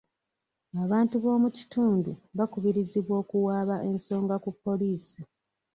Abantu 0.83 1.15
b'omu 1.23 1.49
kitundu 1.57 2.11
bakubirizibwa 2.37 3.13
okuwaaba 3.21 3.75
ensonga 3.89 4.35
ku 4.43 4.51
poliisi. 4.63 5.19